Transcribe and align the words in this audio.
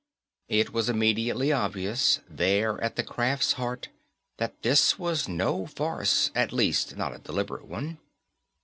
It 0.49 0.73
was 0.73 0.89
immediately 0.89 1.51
obvious, 1.51 2.21
there 2.27 2.83
at 2.83 2.95
the 2.95 3.03
craft's 3.03 3.51
heart, 3.53 3.89
that 4.37 4.63
this 4.63 4.97
was 4.97 5.27
no 5.29 5.67
farce, 5.67 6.31
at 6.33 6.51
least 6.51 6.95
not 6.97 7.13
a 7.15 7.19
deliberate 7.19 7.67
one. 7.67 7.99